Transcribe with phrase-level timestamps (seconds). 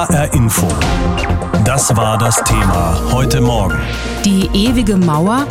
[0.00, 0.66] HR Info.
[1.62, 3.78] Das war das Thema heute Morgen.
[4.24, 5.46] Die ewige Mauer,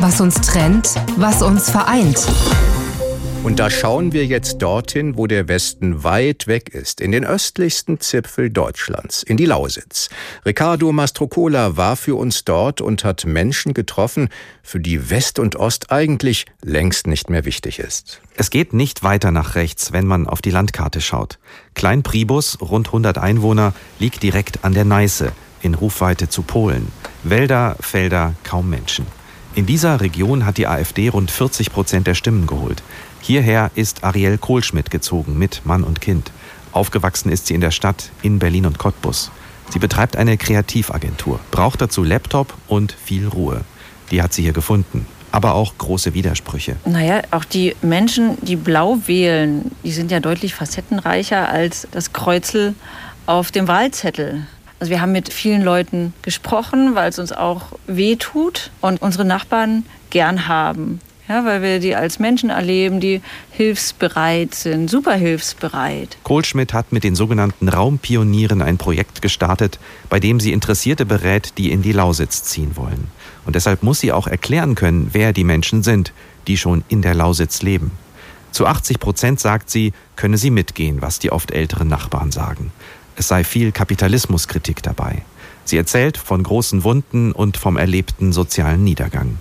[0.00, 2.18] was uns trennt, was uns vereint.
[3.44, 7.98] Und da schauen wir jetzt dorthin, wo der Westen weit weg ist, in den östlichsten
[7.98, 10.10] Zipfel Deutschlands, in die Lausitz.
[10.46, 14.28] Riccardo Mastrocola war für uns dort und hat Menschen getroffen,
[14.62, 18.20] für die West und Ost eigentlich längst nicht mehr wichtig ist.
[18.36, 21.40] Es geht nicht weiter nach rechts, wenn man auf die Landkarte schaut.
[21.74, 25.32] Klein Pribus, rund 100 Einwohner, liegt direkt an der Neiße,
[25.62, 26.92] in Rufweite zu Polen.
[27.24, 29.04] Wälder, Felder, kaum Menschen.
[29.54, 32.82] In dieser Region hat die AfD rund 40 Prozent der Stimmen geholt.
[33.24, 36.32] Hierher ist Ariel Kohlschmidt gezogen mit Mann und Kind.
[36.72, 39.30] Aufgewachsen ist sie in der Stadt, in Berlin und Cottbus.
[39.70, 43.60] Sie betreibt eine Kreativagentur, braucht dazu Laptop und viel Ruhe.
[44.10, 45.06] Die hat sie hier gefunden.
[45.30, 46.76] Aber auch große Widersprüche.
[46.84, 52.74] Naja, auch die Menschen, die blau wählen, die sind ja deutlich facettenreicher als das Kreuzel
[53.26, 54.48] auf dem Wahlzettel.
[54.80, 59.24] Also wir haben mit vielen Leuten gesprochen, weil es uns auch weh tut und unsere
[59.24, 61.00] Nachbarn gern haben.
[61.28, 63.20] Ja, weil wir die als Menschen erleben, die
[63.52, 66.18] hilfsbereit sind, super hilfsbereit.
[66.24, 71.70] Kohlschmidt hat mit den sogenannten Raumpionieren ein Projekt gestartet, bei dem sie Interessierte berät, die
[71.70, 73.06] in die Lausitz ziehen wollen.
[73.46, 76.12] Und deshalb muss sie auch erklären können, wer die Menschen sind,
[76.48, 77.92] die schon in der Lausitz leben.
[78.50, 82.72] Zu 80 Prozent sagt sie, könne sie mitgehen, was die oft älteren Nachbarn sagen.
[83.14, 85.22] Es sei viel Kapitalismuskritik dabei.
[85.64, 89.38] Sie erzählt von großen Wunden und vom erlebten sozialen Niedergang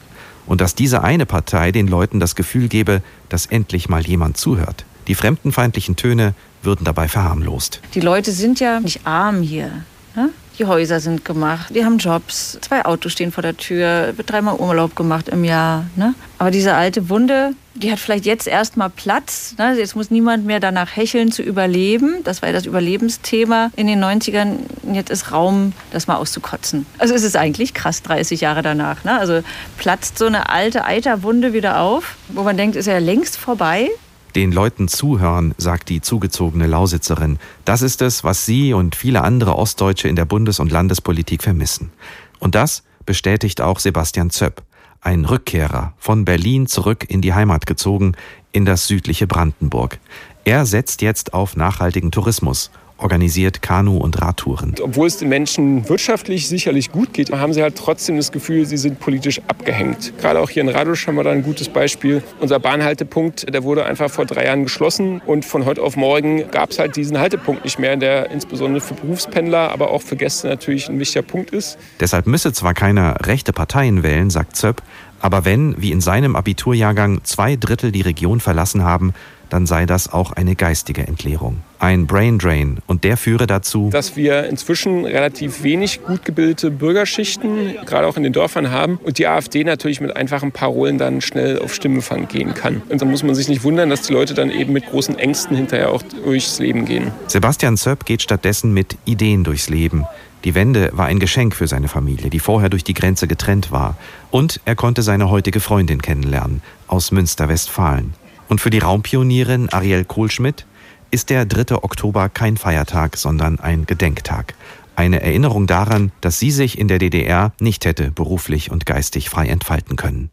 [0.52, 4.84] und dass diese eine Partei den Leuten das Gefühl gebe, dass endlich mal jemand zuhört.
[5.08, 7.80] Die fremdenfeindlichen Töne würden dabei verharmlost.
[7.94, 9.86] Die Leute sind ja nicht arm hier.
[10.14, 10.30] Ne?
[10.60, 14.56] Die Häuser sind gemacht, die haben Jobs, zwei Autos stehen vor der Tür, wird dreimal
[14.56, 15.86] Urlaub gemacht im Jahr.
[15.96, 16.14] Ne?
[16.38, 19.56] Aber diese alte Wunde, die hat vielleicht jetzt erstmal Platz.
[19.58, 19.76] Ne?
[19.78, 22.24] Jetzt muss niemand mehr danach hecheln zu überleben.
[22.24, 24.58] Das war ja das Überlebensthema in den 90ern.
[24.92, 26.86] Jetzt ist Raum, das mal auszukotzen.
[26.98, 29.04] Also es ist eigentlich krass, 30 Jahre danach.
[29.04, 29.18] Ne?
[29.18, 29.42] Also
[29.78, 33.90] platzt so eine alte Eiterwunde wieder auf, wo man denkt, ist ja längst vorbei
[34.36, 37.40] den Leuten zuhören, sagt die zugezogene Lausitzerin.
[37.66, 41.92] Das ist es, was sie und viele andere Ostdeutsche in der Bundes- und Landespolitik vermissen.
[42.40, 44.64] Und das bestätigt auch Sebastian Zöpp,
[45.02, 48.14] ein Rückkehrer, von Berlin zurück in die Heimat gezogen,
[48.52, 50.00] in das südliche Brandenburg.
[50.44, 54.76] Er setzt jetzt auf nachhaltigen Tourismus organisiert Kanu- und Radtouren.
[54.82, 58.78] Obwohl es den Menschen wirtschaftlich sicherlich gut geht, haben sie halt trotzdem das Gefühl, sie
[58.78, 60.14] sind politisch abgehängt.
[60.20, 62.24] Gerade auch hier in Radusch haben wir da ein gutes Beispiel.
[62.40, 66.72] Unser Bahnhaltepunkt, der wurde einfach vor drei Jahren geschlossen und von heute auf morgen gab
[66.72, 70.90] es halt diesen Haltepunkt nicht mehr, der insbesondere für Berufspendler, aber auch für Gäste natürlich
[70.90, 71.78] ein wichtiger Punkt ist.
[72.00, 74.82] Deshalb müsse zwar keiner rechte Parteien wählen, sagt Zöpp,
[75.22, 79.14] aber wenn, wie in seinem Abiturjahrgang, zwei Drittel die Region verlassen haben,
[79.52, 81.58] dann sei das auch eine geistige Entleerung.
[81.78, 87.76] Ein Brain Drain und der führe dazu, dass wir inzwischen relativ wenig gut gebildete Bürgerschichten,
[87.86, 91.60] gerade auch in den Dörfern haben und die AfD natürlich mit einfachen Parolen dann schnell
[91.60, 92.82] auf Stimmenfang gehen kann.
[92.88, 95.58] Und dann muss man sich nicht wundern, dass die Leute dann eben mit großen Ängsten
[95.58, 97.12] hinterher auch durchs Leben gehen.
[97.28, 100.06] Sebastian Zöpp geht stattdessen mit Ideen durchs Leben.
[100.44, 103.96] Die Wende war ein Geschenk für seine Familie, die vorher durch die Grenze getrennt war.
[104.32, 108.14] Und er konnte seine heutige Freundin kennenlernen, aus Münster-Westfalen.
[108.50, 110.66] Und für die Raumpionierin Ariel Kohlschmidt
[111.12, 111.76] ist der 3.
[111.76, 114.56] Oktober kein Feiertag, sondern ein Gedenktag.
[114.96, 119.48] Eine Erinnerung daran, dass sie sich in der DDR nicht hätte beruflich und geistig frei
[119.48, 120.32] entfalten können.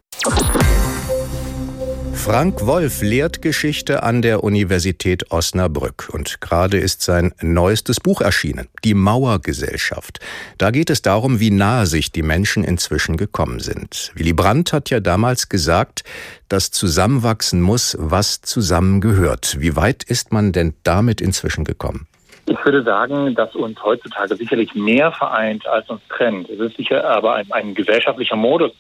[2.19, 8.69] Frank Wolf lehrt Geschichte an der Universität Osnabrück und gerade ist sein neuestes Buch erschienen,
[8.85, 10.19] Die Mauergesellschaft.
[10.59, 14.11] Da geht es darum, wie nahe sich die Menschen inzwischen gekommen sind.
[14.15, 16.03] Willy Brandt hat ja damals gesagt,
[16.49, 19.57] dass zusammenwachsen muss, was zusammengehört.
[19.61, 22.09] Wie weit ist man denn damit inzwischen gekommen?
[22.47, 26.51] Ich würde sagen, dass uns heutzutage sicherlich mehr vereint, als uns trennt.
[26.51, 28.73] Es ist sicher aber ein, ein gesellschaftlicher Modus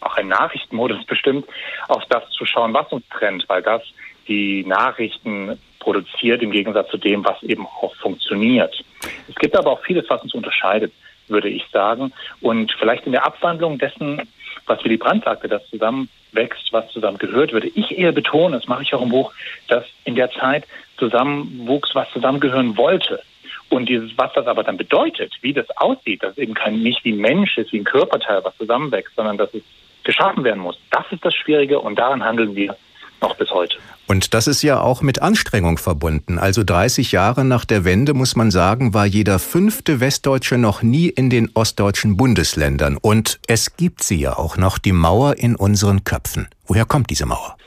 [0.00, 1.46] auch ein Nachrichtenmodus bestimmt,
[1.88, 3.82] auf das zu schauen, was uns trennt, weil das
[4.26, 8.84] die Nachrichten produziert im Gegensatz zu dem, was eben auch funktioniert.
[9.28, 10.92] Es gibt aber auch vieles, was uns unterscheidet,
[11.28, 12.12] würde ich sagen.
[12.40, 14.28] Und vielleicht in der Abwandlung dessen,
[14.66, 18.82] was Willy Brandt sagte, dass zusammenwächst, was zusammen gehört, würde ich eher betonen, das mache
[18.82, 19.32] ich auch im Buch,
[19.68, 20.64] dass in der Zeit
[20.98, 23.22] zusammenwuchs, was zusammengehören wollte.
[23.70, 27.12] Und dieses, was das aber dann bedeutet, wie das aussieht, dass eben kein, nicht wie
[27.12, 29.62] ein Mensch ist, wie ein Körperteil, was zusammenwächst, sondern dass es
[30.08, 30.78] geschaffen werden muss.
[30.90, 32.74] Das ist das Schwierige und daran handeln wir
[33.20, 33.76] noch bis heute.
[34.06, 36.38] Und das ist ja auch mit Anstrengung verbunden.
[36.38, 41.10] Also 30 Jahre nach der Wende, muss man sagen, war jeder fünfte Westdeutsche noch nie
[41.10, 42.96] in den ostdeutschen Bundesländern.
[42.96, 46.48] Und es gibt sie ja auch noch, die Mauer in unseren Köpfen.
[46.66, 47.58] Woher kommt diese Mauer?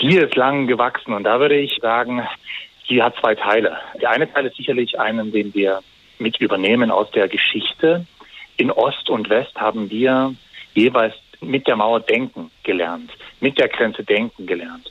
[0.00, 2.22] Die ist lang gewachsen und da würde ich sagen,
[2.88, 3.76] sie hat zwei Teile.
[4.00, 5.80] Der eine Teil ist sicherlich einen, den wir
[6.18, 8.06] mit übernehmen aus der Geschichte.
[8.56, 10.34] In Ost und West haben wir
[10.72, 11.14] jeweils
[11.44, 13.10] mit der Mauer denken gelernt,
[13.40, 14.90] mit der Grenze denken gelernt.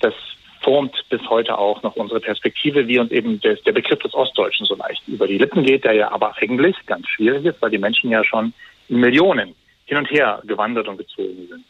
[0.00, 0.14] Das
[0.62, 4.66] formt bis heute auch noch unsere Perspektive, wie uns eben des, der Begriff des Ostdeutschen
[4.66, 7.78] so leicht über die Lippen geht, der ja aber eigentlich ganz schwierig ist, weil die
[7.78, 8.54] Menschen ja schon
[8.88, 9.54] in Millionen
[9.84, 11.64] hin und her gewandert und gezogen sind.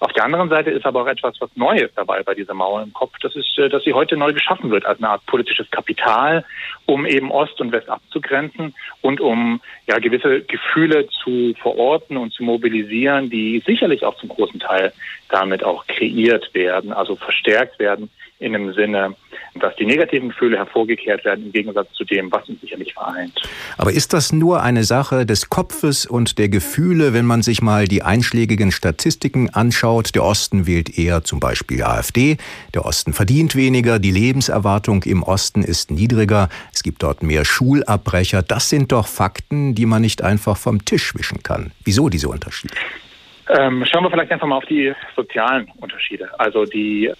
[0.00, 2.92] Auf der anderen Seite ist aber auch etwas, was Neues dabei bei dieser Mauer im
[2.92, 3.14] Kopf.
[3.22, 6.44] Das ist, äh, dass sie heute neu geschaffen wird als eine Art politisches Kapital,
[6.86, 12.42] um eben Ost und West abzugrenzen und um ja gewisse Gefühle zu verorten und zu
[12.42, 14.92] mobilisieren, die sicherlich auch zum großen Teil
[15.28, 18.10] damit auch kreiert werden, also verstärkt werden
[18.40, 19.14] in dem Sinne,
[19.60, 23.32] dass die negativen Gefühle hervorgekehrt werden im Gegensatz zu dem, was uns sicherlich vereint.
[23.76, 27.86] Aber ist das nur eine Sache des Kopfes und der Gefühle, wenn man sich mal
[27.86, 30.14] die einschlägigen Statistiken anschaut?
[30.14, 32.38] Der Osten wählt eher zum Beispiel AfD,
[32.74, 38.42] der Osten verdient weniger, die Lebenserwartung im Osten ist niedriger, es gibt dort mehr Schulabbrecher.
[38.42, 41.72] Das sind doch Fakten, die man nicht einfach vom Tisch wischen kann.
[41.84, 42.74] Wieso diese Unterschiede?
[43.48, 46.30] Ähm, schauen wir vielleicht einfach mal auf die sozialen Unterschiede.
[46.38, 47.12] Also die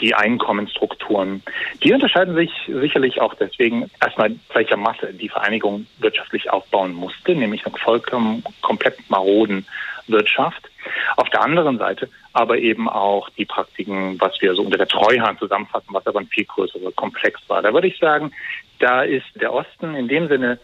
[0.00, 1.42] die Einkommensstrukturen.
[1.82, 7.64] Die unterscheiden sich sicherlich auch deswegen erstmal, welcher Masse die Vereinigung wirtschaftlich aufbauen musste, nämlich
[7.66, 9.66] eine vollkommen komplett maroden
[10.06, 10.68] Wirtschaft.
[11.16, 15.38] Auf der anderen Seite aber eben auch die Praktiken, was wir so unter der Treuhand
[15.38, 17.62] zusammenfassen, was aber ein viel größerer Komplex war.
[17.62, 18.32] Da würde ich sagen,
[18.78, 20.58] da ist der Osten in dem Sinne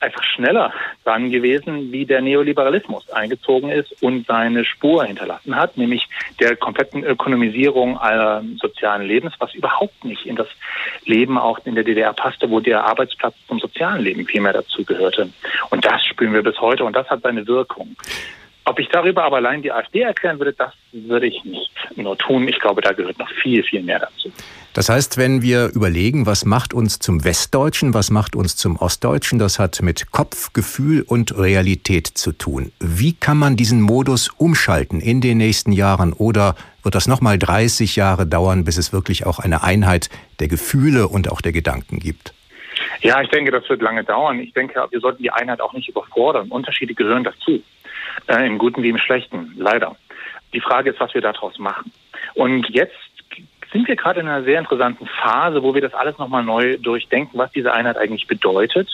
[0.00, 0.72] einfach schneller
[1.04, 6.08] dran gewesen, wie der Neoliberalismus eingezogen ist und seine Spur hinterlassen hat, nämlich
[6.40, 10.48] der kompletten Ökonomisierung aller sozialen Lebens, was überhaupt nicht in das
[11.04, 14.84] Leben auch in der DDR passte, wo der Arbeitsplatz zum sozialen Leben viel mehr dazu
[14.84, 15.30] gehörte.
[15.70, 17.94] Und das spüren wir bis heute und das hat seine Wirkung.
[18.70, 22.46] Ob ich darüber aber allein die AfD erklären würde, das würde ich nicht nur tun.
[22.46, 24.30] Ich glaube, da gehört noch viel, viel mehr dazu.
[24.74, 29.40] Das heißt, wenn wir überlegen, was macht uns zum Westdeutschen, was macht uns zum Ostdeutschen,
[29.40, 32.70] das hat mit Kopf, Gefühl und Realität zu tun.
[32.78, 37.96] Wie kann man diesen Modus umschalten in den nächsten Jahren oder wird das nochmal 30
[37.96, 42.34] Jahre dauern, bis es wirklich auch eine Einheit der Gefühle und auch der Gedanken gibt?
[43.02, 44.40] Ja, ich denke, das wird lange dauern.
[44.40, 46.48] Ich denke, wir sollten die Einheit auch nicht überfordern.
[46.48, 47.62] Unterschiede gehören dazu.
[48.26, 49.96] Äh, Im Guten wie im Schlechten, leider.
[50.52, 51.92] Die Frage ist, was wir daraus machen.
[52.34, 52.96] Und jetzt
[53.72, 57.38] sind wir gerade in einer sehr interessanten Phase, wo wir das alles nochmal neu durchdenken,
[57.38, 58.88] was diese Einheit eigentlich bedeutet.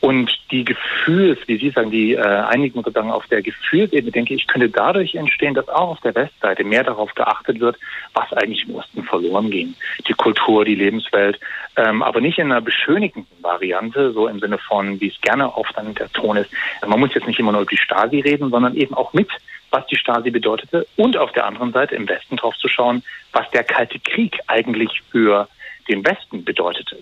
[0.00, 4.46] Und die Gefühls, wie Sie sagen, die äh, Einigung sozusagen auf der Gefühlsebene, denke ich,
[4.46, 7.76] könnte dadurch entstehen, dass auch auf der Westseite mehr darauf geachtet wird,
[8.14, 9.74] was eigentlich im Osten verloren ging.
[10.06, 11.38] Die Kultur, die Lebenswelt,
[11.76, 15.76] ähm, aber nicht in einer beschönigenden Variante, so im Sinne von, wie es gerne oft
[15.76, 16.50] dann der Ton ist.
[16.86, 19.28] Man muss jetzt nicht immer nur über die Stasi reden, sondern eben auch mit
[19.70, 23.48] was die Stasi bedeutete und auf der anderen Seite im Westen drauf zu schauen, was
[23.50, 25.48] der Kalte Krieg eigentlich für
[25.88, 26.98] den Westen bedeutete,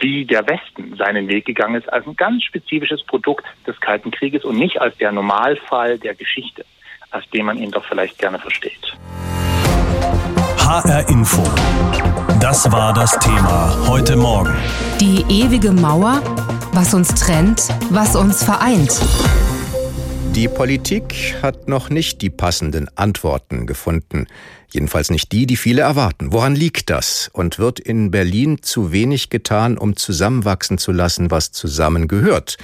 [0.00, 4.44] wie der Westen seinen Weg gegangen ist als ein ganz spezifisches Produkt des Kalten Krieges
[4.44, 6.64] und nicht als der Normalfall der Geschichte,
[7.10, 8.96] als den man ihn doch vielleicht gerne versteht.
[10.58, 11.42] HR Info.
[12.40, 14.54] Das war das Thema heute Morgen.
[15.00, 16.22] Die ewige Mauer,
[16.72, 19.00] was uns trennt, was uns vereint.
[20.34, 24.26] Die Politik hat noch nicht die passenden Antworten gefunden.
[24.72, 26.32] Jedenfalls nicht die, die viele erwarten.
[26.32, 27.30] Woran liegt das?
[27.32, 32.56] Und wird in Berlin zu wenig getan, um zusammenwachsen zu lassen, was zusammengehört?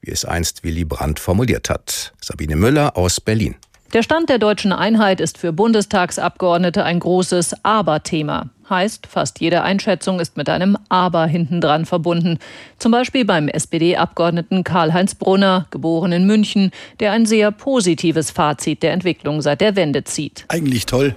[0.00, 2.14] Wie es einst Willy Brandt formuliert hat.
[2.22, 3.56] Sabine Müller aus Berlin.
[3.94, 8.50] Der Stand der deutschen Einheit ist für Bundestagsabgeordnete ein großes Aber-Thema.
[8.68, 12.38] Heißt, fast jede Einschätzung ist mit einem Aber hintendran verbunden.
[12.78, 18.92] Zum Beispiel beim SPD-Abgeordneten Karl-Heinz Brunner, geboren in München, der ein sehr positives Fazit der
[18.92, 20.44] Entwicklung seit der Wende zieht.
[20.48, 21.16] Eigentlich toll.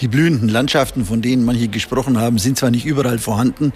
[0.00, 3.72] Die blühenden Landschaften, von denen manche gesprochen haben, sind zwar nicht überall vorhanden,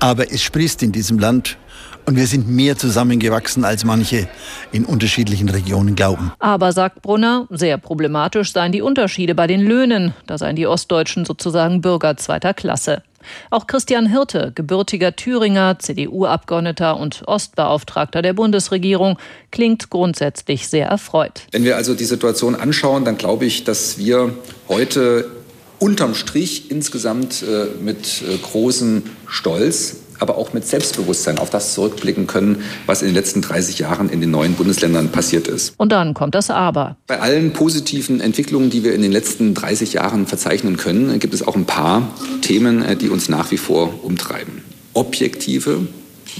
[0.00, 1.56] aber es sprießt in diesem Land
[2.06, 4.28] und wir sind mehr zusammengewachsen, als manche
[4.72, 6.32] in unterschiedlichen Regionen glauben.
[6.38, 10.14] Aber, sagt Brunner, sehr problematisch seien die Unterschiede bei den Löhnen.
[10.26, 13.02] Da seien die Ostdeutschen sozusagen Bürger zweiter Klasse.
[13.50, 19.18] Auch Christian Hirte, gebürtiger Thüringer, CDU-Abgeordneter und Ostbeauftragter der Bundesregierung,
[19.50, 21.42] klingt grundsätzlich sehr erfreut.
[21.50, 24.32] Wenn wir also die Situation anschauen, dann glaube ich, dass wir
[24.68, 25.28] heute
[25.80, 32.26] unterm Strich insgesamt äh, mit äh, großem Stolz aber auch mit Selbstbewusstsein auf das zurückblicken
[32.26, 35.74] können, was in den letzten 30 Jahren in den neuen Bundesländern passiert ist.
[35.76, 36.96] Und dann kommt das Aber.
[37.06, 41.46] Bei allen positiven Entwicklungen, die wir in den letzten 30 Jahren verzeichnen können, gibt es
[41.46, 42.10] auch ein paar
[42.42, 44.62] Themen, äh, die uns nach wie vor umtreiben.
[44.94, 45.86] Objektive,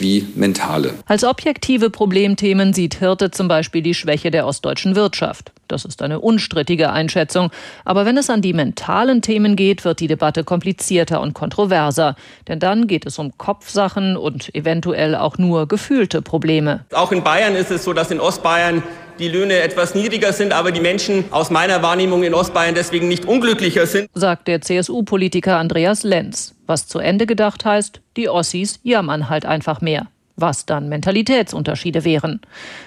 [0.01, 0.95] wie mentale.
[1.07, 5.53] Als objektive Problemthemen sieht Hirte zum Beispiel die Schwäche der ostdeutschen Wirtschaft.
[5.69, 7.51] Das ist eine unstrittige Einschätzung.
[7.85, 12.17] Aber wenn es an die mentalen Themen geht, wird die Debatte komplizierter und kontroverser.
[12.49, 16.85] Denn dann geht es um Kopfsachen und eventuell auch nur gefühlte Probleme.
[16.93, 18.83] Auch in Bayern ist es so, dass in Ostbayern
[19.19, 23.25] die Löhne etwas niedriger sind, aber die Menschen aus meiner Wahrnehmung in Ostbayern deswegen nicht
[23.25, 26.55] unglücklicher sind, sagt der CSU-Politiker Andreas Lenz.
[26.67, 32.41] Was zu Ende gedacht heißt, die Ossis jammern halt einfach mehr was dann Mentalitätsunterschiede wären.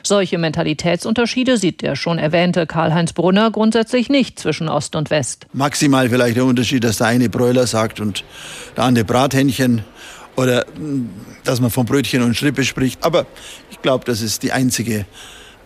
[0.03, 5.48] Solche Mentalitätsunterschiede sieht der schon erwähnte Karl-Heinz Brunner grundsätzlich nicht zwischen Ost und West.
[5.51, 8.24] Maximal vielleicht der Unterschied, dass der eine Bräuler sagt und
[8.77, 9.83] der andere Brathähnchen
[10.36, 11.09] oder hm,
[11.43, 13.03] dass man von Brötchen und Schrippe spricht.
[13.03, 13.25] Aber
[13.71, 15.05] ich glaube, das ist die einzige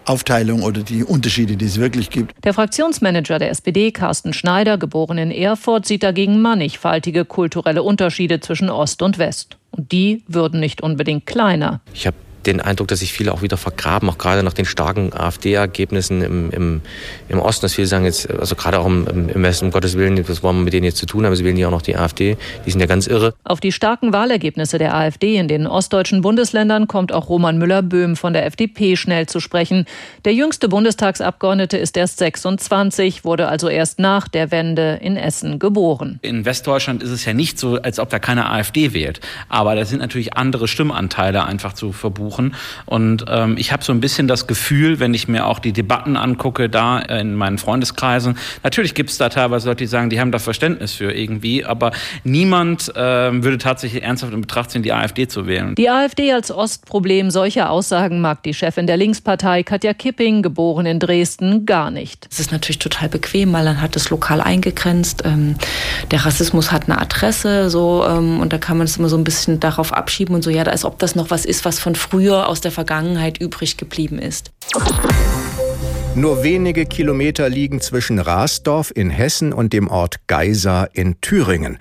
[0.05, 2.33] Aufteilung oder die Unterschiede, die es wirklich gibt.
[2.43, 8.69] Der Fraktionsmanager der SPD, Carsten Schneider, geboren in Erfurt, sieht dagegen mannigfaltige kulturelle Unterschiede zwischen
[8.69, 9.57] Ost und West.
[9.71, 11.81] Und die würden nicht unbedingt kleiner.
[11.93, 15.13] Ich habe den Eindruck, dass sich viele auch wieder vergraben, auch gerade nach den starken
[15.13, 16.81] AfD-Ergebnissen im, im,
[17.29, 20.27] im Osten, dass viele sagen jetzt, also gerade auch im, im Westen, um Gottes Willen,
[20.27, 21.95] was wollen wir mit denen jetzt zu tun haben, sie wählen ja auch noch die
[21.95, 23.33] AfD, die sind ja ganz irre.
[23.43, 28.33] Auf die starken Wahlergebnisse der AfD in den ostdeutschen Bundesländern kommt auch Roman Müller-Böhm von
[28.33, 29.85] der FDP schnell zu sprechen.
[30.25, 36.19] Der jüngste Bundestagsabgeordnete ist erst 26, wurde also erst nach der Wende in Essen geboren.
[36.21, 39.85] In Westdeutschland ist es ja nicht so, als ob da keine AfD wählt, aber da
[39.85, 42.55] sind natürlich andere Stimmanteile einfach zu verbuchen suchen.
[42.85, 46.17] Und ähm, ich habe so ein bisschen das Gefühl, wenn ich mir auch die Debatten
[46.17, 50.31] angucke, da in meinen Freundeskreisen, natürlich gibt es da teilweise Leute, die sagen, die haben
[50.31, 51.91] da Verständnis für irgendwie, aber
[52.23, 55.75] niemand ähm, würde tatsächlich ernsthaft in Betracht ziehen, die AfD zu wählen.
[55.75, 60.99] Die AfD als Ostproblem, solche Aussagen mag die Chefin der Linkspartei, Katja Kipping, geboren in
[60.99, 62.27] Dresden, gar nicht.
[62.31, 65.23] Es ist natürlich total bequem, weil dann hat es lokal eingegrenzt.
[65.25, 65.55] Ähm,
[66.11, 69.23] der Rassismus hat eine Adresse, so ähm, und da kann man es immer so ein
[69.23, 72.22] bisschen darauf abschieben und so, ja, als ob das noch was ist, was von früher
[72.23, 74.51] früher aus der Vergangenheit übrig geblieben ist.
[76.15, 81.79] Nur wenige Kilometer liegen zwischen Rasdorf in Hessen und dem Ort Geisa in Thüringen.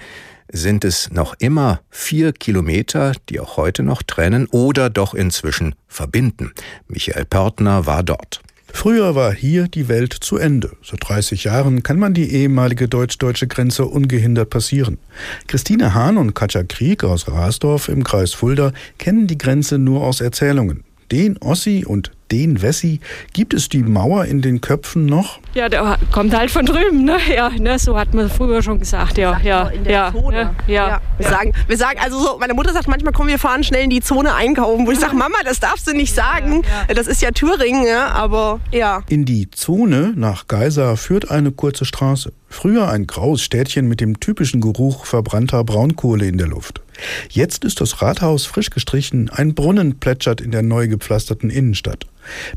[0.50, 6.50] Sind es noch immer vier Kilometer, die auch heute noch trennen oder doch inzwischen verbinden?
[6.88, 8.40] Michael Pörtner war dort.
[8.72, 10.72] Früher war hier die Welt zu Ende.
[10.82, 14.98] Seit 30 Jahren kann man die ehemalige deutsch-deutsche Grenze ungehindert passieren.
[15.46, 20.20] Christine Hahn und Katja Krieg aus Rasdorf im Kreis Fulda kennen die Grenze nur aus
[20.20, 20.84] Erzählungen.
[21.12, 23.00] Den Ossi und den Wessi,
[23.34, 25.38] gibt es die Mauer in den Köpfen noch?
[25.52, 27.18] Ja, der kommt halt von drüben, ne?
[27.36, 27.78] Ja, ne?
[27.78, 30.54] so hat man früher schon gesagt, ja, ja, ja, ne?
[30.66, 31.00] ja, ja.
[31.18, 33.90] Wir sagen, wir sagen, also so, meine Mutter sagt manchmal, komm, wir fahren schnell in
[33.90, 37.30] die Zone einkaufen, wo ich sage, Mama, das darfst du nicht sagen, das ist ja
[37.30, 39.02] Thüringen, ja, aber ja.
[39.10, 42.32] In die Zone nach Geisa führt eine kurze Straße.
[42.48, 46.80] Früher ein graues Städtchen mit dem typischen Geruch verbrannter Braunkohle in der Luft.
[47.30, 52.06] Jetzt ist das Rathaus frisch gestrichen, ein Brunnen plätschert in der neu gepflasterten Innenstadt.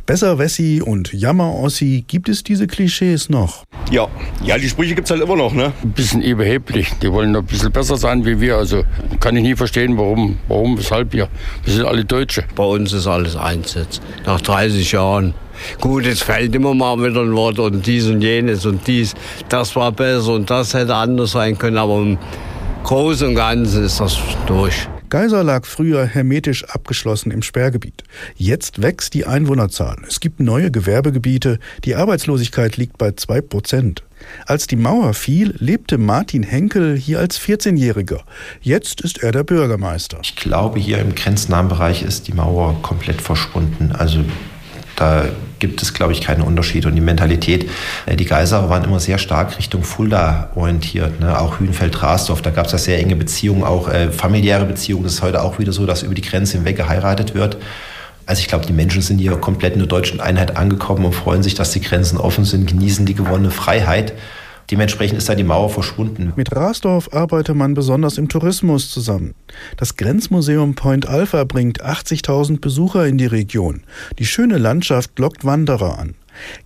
[0.06, 3.64] Besser Wessi und Jammer Ossi, gibt es diese Klischees noch?
[3.90, 4.08] Ja,
[4.44, 5.74] ja, die Sprüche gibt es halt immer noch, ne?
[5.84, 6.92] Ein bisschen überheblich.
[7.02, 8.58] Die wollen noch ein bisschen besser sein wie wir.
[8.58, 8.84] Also
[9.20, 11.30] kann ich nie verstehen, warum, warum, weshalb wir.
[11.64, 12.44] Wir sind alle Deutsche.
[12.56, 14.02] Bei uns ist alles eins jetzt.
[14.26, 15.34] Nach 30 Jahren.
[15.80, 19.14] Gut, es fällt immer mal wieder ein Wort und dies und jenes und dies.
[19.50, 21.96] Das war besser und das hätte anders sein können, aber
[22.86, 24.16] Großen und Ganzen ist das
[24.46, 24.88] durch.
[25.10, 28.04] Geiser lag früher hermetisch abgeschlossen im Sperrgebiet.
[28.36, 29.98] Jetzt wächst die Einwohnerzahl.
[30.08, 31.58] Es gibt neue Gewerbegebiete.
[31.84, 34.04] Die Arbeitslosigkeit liegt bei zwei Prozent.
[34.46, 38.20] Als die Mauer fiel, lebte Martin Henkel hier als 14-Jähriger.
[38.62, 40.20] Jetzt ist er der Bürgermeister.
[40.22, 43.94] Ich glaube, hier im grenznahen Bereich ist die Mauer komplett verschwunden.
[43.94, 44.20] Also
[44.96, 45.26] da
[45.68, 46.86] gibt es, glaube ich, keinen Unterschied.
[46.86, 47.70] Und die Mentalität,
[48.06, 51.20] äh, die Geiserer waren immer sehr stark Richtung Fulda orientiert.
[51.20, 51.40] Ne?
[51.40, 55.04] Auch Hühnfeld-Rasdorf, da gab es ja sehr enge Beziehungen, auch äh, familiäre Beziehungen.
[55.04, 57.58] Das ist heute auch wieder so, dass über die Grenze hinweg geheiratet wird.
[58.28, 61.44] Also ich glaube, die Menschen sind hier komplett in der deutschen Einheit angekommen und freuen
[61.44, 64.14] sich, dass die Grenzen offen sind, genießen die gewonnene Freiheit.
[64.72, 66.34] Dementsprechend ist da die Mauer verschwunden.
[66.36, 69.36] Mit Rasdorf arbeitet man besonders im Tourismus zusammen.
[69.78, 73.84] Das Grenzmuseum Point Alpha bringt 80.000 Besucher in die Region.
[74.20, 76.16] Die schöne Landschaft lockt Wanderer an.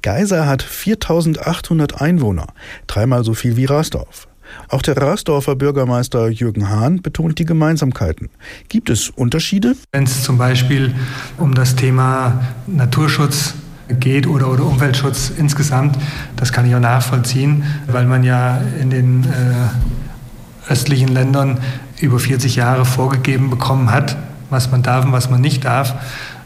[0.02, 2.48] Geiser hat 4.800 Einwohner,
[2.88, 4.28] dreimal so viel wie Rasdorf.
[4.70, 8.30] Auch der Rasdorfer Bürgermeister Jürgen Hahn betont die Gemeinsamkeiten.
[8.68, 9.76] Gibt es Unterschiede?
[9.92, 10.94] Wenn es zum Beispiel
[11.38, 13.54] um das Thema Naturschutz
[13.90, 15.98] geht oder, oder Umweltschutz insgesamt.
[16.36, 21.60] Das kann ich auch nachvollziehen, weil man ja in den äh, östlichen Ländern
[22.00, 24.18] über 40 Jahre vorgegeben bekommen hat,
[24.50, 25.96] was man darf und was man nicht darf.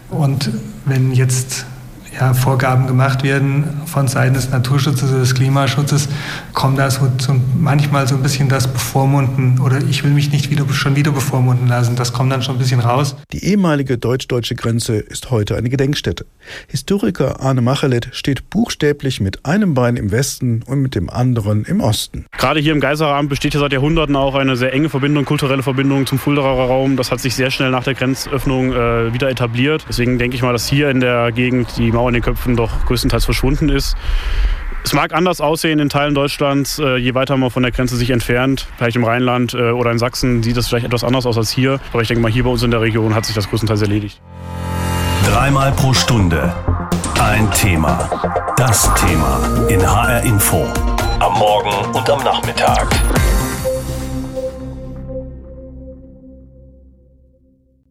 [0.10, 0.50] Und
[0.86, 1.66] wenn jetzt
[2.20, 6.10] ja, Vorgaben gemacht werden von Seiten des Naturschutzes oder des Klimaschutzes,
[6.54, 10.50] kommt da so, so manchmal so ein bisschen das Bevormunden oder ich will mich nicht
[10.50, 11.96] wieder, schon wieder bevormunden lassen.
[11.96, 13.16] Das kommt dann schon ein bisschen raus.
[13.32, 16.26] Die ehemalige deutsch-deutsche Grenze ist heute eine Gedenkstätte.
[16.68, 21.82] Historiker Arne Machelet steht buchstäblich mit einem Bein im Westen und mit dem anderen im
[21.82, 22.26] Osten.
[22.38, 26.06] Gerade hier im Geiseramt besteht ja seit Jahrhunderten auch eine sehr enge Verbindung, kulturelle Verbindung
[26.06, 26.98] zum Fuldaer Raum.
[26.98, 29.86] Das hat sich sehr schnell nach der Grenzöffnung äh, wieder etabliert.
[29.88, 32.86] Deswegen denke ich mal, dass hier in der Gegend die Mauer in den Köpfen doch
[32.86, 33.96] größtenteils verschwunden ist.
[34.84, 38.10] Es mag anders aussehen in Teilen Deutschlands, äh, je weiter man von der Grenze sich
[38.10, 38.68] entfernt.
[38.78, 41.80] Vielleicht im Rheinland äh, oder in Sachsen sieht das vielleicht etwas anders aus als hier.
[41.94, 44.22] Aber ich denke mal, hier bei uns in der Region hat sich das größtenteils erledigt.
[45.26, 46.54] Dreimal pro Stunde
[47.24, 48.10] ein Thema.
[48.58, 50.68] Das Thema in HR Info.
[51.20, 52.88] Am Morgen und am Nachmittag.